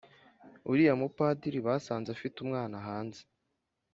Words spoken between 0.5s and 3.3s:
uriya mu padiri basanze afite umwana hanze